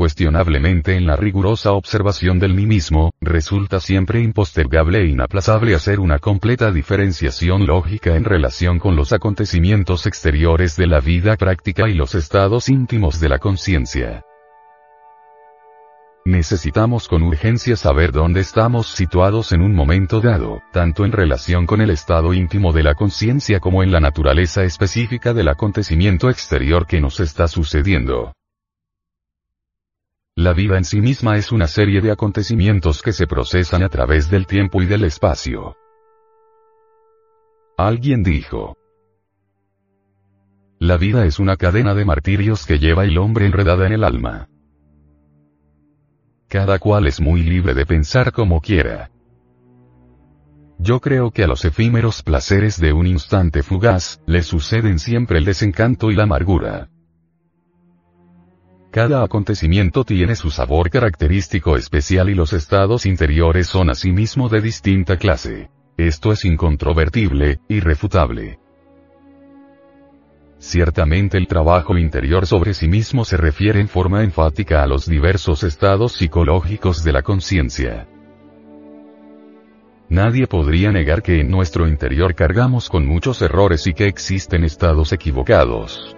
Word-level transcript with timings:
Incuestionablemente 0.00 0.96
en 0.96 1.06
la 1.06 1.14
rigurosa 1.14 1.72
observación 1.72 2.38
del 2.38 2.54
mí 2.54 2.64
mismo, 2.64 3.12
resulta 3.20 3.80
siempre 3.80 4.22
impostergable 4.22 5.02
e 5.02 5.08
inaplazable 5.08 5.74
hacer 5.74 6.00
una 6.00 6.18
completa 6.18 6.72
diferenciación 6.72 7.66
lógica 7.66 8.16
en 8.16 8.24
relación 8.24 8.78
con 8.78 8.96
los 8.96 9.12
acontecimientos 9.12 10.06
exteriores 10.06 10.74
de 10.76 10.86
la 10.86 11.00
vida 11.00 11.36
práctica 11.36 11.86
y 11.86 11.92
los 11.92 12.14
estados 12.14 12.70
íntimos 12.70 13.20
de 13.20 13.28
la 13.28 13.38
conciencia. 13.40 14.22
Necesitamos 16.24 17.06
con 17.06 17.22
urgencia 17.22 17.76
saber 17.76 18.10
dónde 18.10 18.40
estamos 18.40 18.86
situados 18.86 19.52
en 19.52 19.60
un 19.60 19.74
momento 19.74 20.22
dado, 20.22 20.62
tanto 20.72 21.04
en 21.04 21.12
relación 21.12 21.66
con 21.66 21.82
el 21.82 21.90
estado 21.90 22.32
íntimo 22.32 22.72
de 22.72 22.84
la 22.84 22.94
conciencia 22.94 23.60
como 23.60 23.82
en 23.82 23.92
la 23.92 24.00
naturaleza 24.00 24.62
específica 24.62 25.34
del 25.34 25.48
acontecimiento 25.48 26.30
exterior 26.30 26.86
que 26.86 27.02
nos 27.02 27.20
está 27.20 27.48
sucediendo. 27.48 28.32
La 30.36 30.52
vida 30.52 30.78
en 30.78 30.84
sí 30.84 31.00
misma 31.00 31.36
es 31.36 31.52
una 31.52 31.66
serie 31.66 32.00
de 32.00 32.12
acontecimientos 32.12 33.02
que 33.02 33.12
se 33.12 33.26
procesan 33.26 33.82
a 33.82 33.88
través 33.88 34.30
del 34.30 34.46
tiempo 34.46 34.80
y 34.80 34.86
del 34.86 35.04
espacio. 35.04 35.76
Alguien 37.76 38.22
dijo. 38.22 38.76
La 40.78 40.96
vida 40.96 41.26
es 41.26 41.38
una 41.38 41.56
cadena 41.56 41.94
de 41.94 42.04
martirios 42.04 42.64
que 42.64 42.78
lleva 42.78 43.04
el 43.04 43.18
hombre 43.18 43.46
enredada 43.46 43.86
en 43.86 43.92
el 43.92 44.04
alma. 44.04 44.48
Cada 46.48 46.78
cual 46.78 47.06
es 47.06 47.20
muy 47.20 47.42
libre 47.42 47.74
de 47.74 47.84
pensar 47.84 48.32
como 48.32 48.60
quiera. 48.60 49.10
Yo 50.78 51.00
creo 51.00 51.30
que 51.30 51.44
a 51.44 51.46
los 51.46 51.64
efímeros 51.66 52.22
placeres 52.22 52.80
de 52.80 52.94
un 52.94 53.06
instante 53.06 53.62
fugaz, 53.62 54.22
le 54.26 54.42
suceden 54.42 54.98
siempre 54.98 55.38
el 55.38 55.44
desencanto 55.44 56.10
y 56.10 56.14
la 56.14 56.22
amargura. 56.22 56.88
Cada 58.90 59.22
acontecimiento 59.22 60.04
tiene 60.04 60.34
su 60.34 60.50
sabor 60.50 60.90
característico 60.90 61.76
especial 61.76 62.28
y 62.28 62.34
los 62.34 62.52
estados 62.52 63.06
interiores 63.06 63.68
son 63.68 63.88
asimismo 63.88 64.48
de 64.48 64.60
distinta 64.60 65.16
clase. 65.16 65.70
Esto 65.96 66.32
es 66.32 66.44
incontrovertible, 66.44 67.60
irrefutable. 67.68 68.58
Ciertamente 70.58 71.38
el 71.38 71.46
trabajo 71.46 71.96
interior 71.96 72.46
sobre 72.46 72.74
sí 72.74 72.88
mismo 72.88 73.24
se 73.24 73.36
refiere 73.36 73.80
en 73.80 73.86
forma 73.86 74.24
enfática 74.24 74.82
a 74.82 74.88
los 74.88 75.06
diversos 75.06 75.62
estados 75.62 76.14
psicológicos 76.14 77.04
de 77.04 77.12
la 77.12 77.22
conciencia. 77.22 78.08
Nadie 80.08 80.48
podría 80.48 80.90
negar 80.90 81.22
que 81.22 81.40
en 81.40 81.48
nuestro 81.48 81.86
interior 81.86 82.34
cargamos 82.34 82.88
con 82.88 83.06
muchos 83.06 83.40
errores 83.40 83.86
y 83.86 83.94
que 83.94 84.06
existen 84.06 84.64
estados 84.64 85.12
equivocados. 85.12 86.16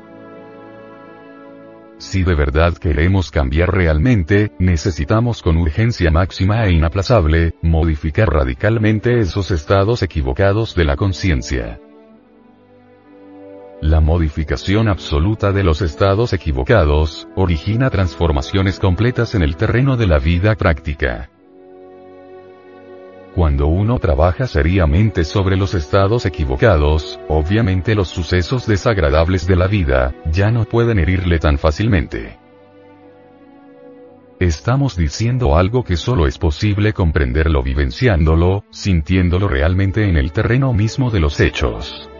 Si 2.02 2.24
de 2.24 2.34
verdad 2.34 2.74
queremos 2.78 3.30
cambiar 3.30 3.72
realmente, 3.72 4.50
necesitamos 4.58 5.40
con 5.40 5.56
urgencia 5.56 6.10
máxima 6.10 6.66
e 6.66 6.72
inaplazable, 6.72 7.54
modificar 7.62 8.28
radicalmente 8.28 9.20
esos 9.20 9.52
estados 9.52 10.02
equivocados 10.02 10.74
de 10.74 10.84
la 10.84 10.96
conciencia. 10.96 11.78
La 13.80 14.00
modificación 14.00 14.88
absoluta 14.88 15.52
de 15.52 15.62
los 15.62 15.80
estados 15.80 16.32
equivocados, 16.32 17.28
origina 17.36 17.88
transformaciones 17.88 18.80
completas 18.80 19.36
en 19.36 19.42
el 19.42 19.54
terreno 19.54 19.96
de 19.96 20.08
la 20.08 20.18
vida 20.18 20.56
práctica. 20.56 21.30
Cuando 23.34 23.66
uno 23.66 23.98
trabaja 23.98 24.46
seriamente 24.46 25.24
sobre 25.24 25.56
los 25.56 25.72
estados 25.74 26.26
equivocados, 26.26 27.18
obviamente 27.28 27.94
los 27.94 28.08
sucesos 28.08 28.66
desagradables 28.66 29.46
de 29.46 29.56
la 29.56 29.68
vida, 29.68 30.14
ya 30.30 30.50
no 30.50 30.64
pueden 30.64 30.98
herirle 30.98 31.38
tan 31.38 31.56
fácilmente. 31.56 32.38
Estamos 34.38 34.96
diciendo 34.96 35.56
algo 35.56 35.82
que 35.82 35.96
solo 35.96 36.26
es 36.26 36.36
posible 36.36 36.92
comprenderlo 36.92 37.62
vivenciándolo, 37.62 38.64
sintiéndolo 38.70 39.48
realmente 39.48 40.06
en 40.06 40.18
el 40.18 40.32
terreno 40.32 40.74
mismo 40.74 41.10
de 41.10 41.20
los 41.20 41.40
hechos. 41.40 42.10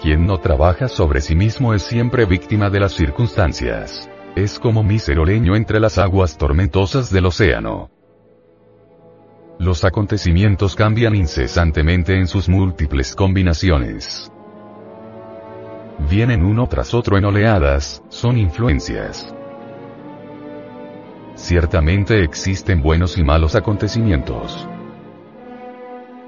Quien 0.00 0.26
no 0.26 0.38
trabaja 0.38 0.86
sobre 0.86 1.22
sí 1.22 1.34
mismo 1.34 1.74
es 1.74 1.82
siempre 1.82 2.24
víctima 2.24 2.70
de 2.70 2.78
las 2.78 2.92
circunstancias. 2.92 4.08
Es 4.36 4.60
como 4.60 4.84
mísero 4.84 5.24
leño 5.24 5.56
entre 5.56 5.80
las 5.80 5.98
aguas 5.98 6.38
tormentosas 6.38 7.10
del 7.10 7.26
océano. 7.26 7.90
Los 9.68 9.84
acontecimientos 9.84 10.74
cambian 10.74 11.14
incesantemente 11.14 12.16
en 12.16 12.26
sus 12.26 12.48
múltiples 12.48 13.14
combinaciones. 13.14 14.32
Vienen 16.08 16.42
uno 16.42 16.66
tras 16.68 16.94
otro 16.94 17.18
en 17.18 17.26
oleadas, 17.26 18.02
son 18.08 18.38
influencias. 18.38 19.30
Ciertamente 21.34 22.24
existen 22.24 22.80
buenos 22.80 23.18
y 23.18 23.22
malos 23.22 23.56
acontecimientos. 23.56 24.66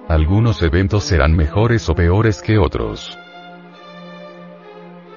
Algunos 0.06 0.62
eventos 0.62 1.04
serán 1.04 1.34
mejores 1.34 1.88
o 1.88 1.94
peores 1.94 2.42
que 2.42 2.58
otros. 2.58 3.16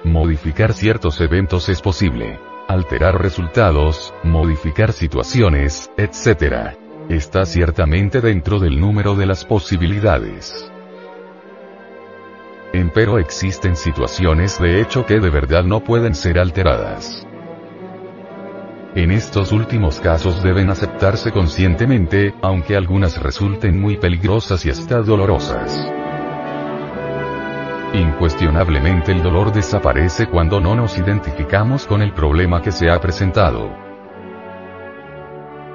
Modificar 0.02 0.72
ciertos 0.72 1.20
eventos 1.20 1.68
es 1.68 1.82
posible. 1.82 2.40
Alterar 2.68 3.20
resultados, 3.20 4.14
modificar 4.22 4.94
situaciones, 4.94 5.90
etc 5.98 6.83
está 7.08 7.44
ciertamente 7.44 8.20
dentro 8.20 8.58
del 8.58 8.80
número 8.80 9.14
de 9.14 9.26
las 9.26 9.44
posibilidades. 9.44 10.70
Empero 12.72 13.18
existen 13.18 13.76
situaciones 13.76 14.58
de 14.58 14.80
hecho 14.80 15.06
que 15.06 15.20
de 15.20 15.30
verdad 15.30 15.64
no 15.64 15.80
pueden 15.80 16.14
ser 16.14 16.38
alteradas. 16.38 17.26
En 18.96 19.10
estos 19.10 19.52
últimos 19.52 20.00
casos 20.00 20.42
deben 20.42 20.70
aceptarse 20.70 21.32
conscientemente, 21.32 22.34
aunque 22.42 22.76
algunas 22.76 23.20
resulten 23.20 23.80
muy 23.80 23.96
peligrosas 23.96 24.64
y 24.66 24.70
hasta 24.70 25.02
dolorosas. 25.02 25.88
Incuestionablemente 27.92 29.12
el 29.12 29.22
dolor 29.22 29.52
desaparece 29.52 30.26
cuando 30.26 30.60
no 30.60 30.74
nos 30.74 30.98
identificamos 30.98 31.86
con 31.86 32.02
el 32.02 32.12
problema 32.12 32.60
que 32.60 32.72
se 32.72 32.90
ha 32.90 33.00
presentado 33.00 33.93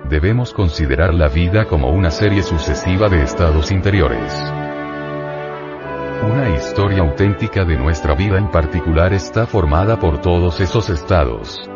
debemos 0.10 0.54
considerar 0.54 1.14
la 1.14 1.28
vida 1.28 1.66
como 1.66 1.90
una 1.92 2.10
serie 2.10 2.42
sucesiva 2.42 3.10
de 3.10 3.22
estados 3.22 3.72
interiores. 3.72 4.34
Una 6.24 6.50
historia 6.50 7.00
auténtica 7.00 7.64
de 7.64 7.78
nuestra 7.78 8.16
vida 8.16 8.38
en 8.38 8.50
particular 8.50 9.14
está 9.14 9.46
formada 9.46 10.00
por 10.00 10.20
todos 10.20 10.60
esos 10.60 10.90
estados. 10.90 11.70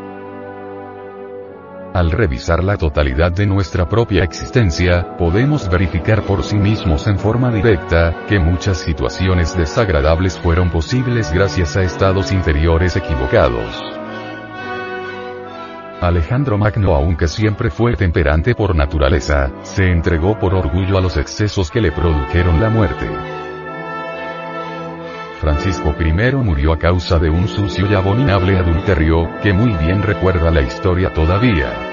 Al 1.93 2.09
revisar 2.09 2.63
la 2.63 2.75
totalidad 2.75 3.31
de 3.31 3.45
nuestra 3.45 3.87
propia 3.87 4.23
existencia, 4.23 5.15
podemos 5.15 5.69
verificar 5.69 6.23
por 6.23 6.43
sí 6.43 6.57
mismos 6.57 7.05
en 7.05 7.19
forma 7.19 7.51
directa, 7.51 8.25
que 8.27 8.39
muchas 8.39 8.79
situaciones 8.79 9.55
desagradables 9.55 10.39
fueron 10.39 10.71
posibles 10.71 11.31
gracias 11.31 11.77
a 11.77 11.83
estados 11.83 12.31
interiores 12.31 12.95
equivocados. 12.95 13.92
Alejandro 16.03 16.57
Magno 16.57 16.93
aunque 16.95 17.27
siempre 17.27 17.69
fue 17.69 17.95
temperante 17.95 18.55
por 18.55 18.75
naturaleza, 18.75 19.51
se 19.63 19.89
entregó 19.89 20.37
por 20.37 20.53
orgullo 20.53 20.97
a 20.97 21.01
los 21.01 21.15
excesos 21.17 21.71
que 21.71 21.81
le 21.81 21.91
produjeron 21.91 22.59
la 22.59 22.69
muerte. 22.69 23.09
Francisco 25.39 25.95
I 25.99 26.35
murió 26.35 26.73
a 26.73 26.79
causa 26.79 27.19
de 27.19 27.29
un 27.29 27.47
sucio 27.47 27.85
y 27.89 27.95
abominable 27.95 28.57
adulterio, 28.57 29.29
que 29.41 29.53
muy 29.53 29.73
bien 29.73 30.01
recuerda 30.01 30.51
la 30.51 30.61
historia 30.61 31.13
todavía. 31.13 31.92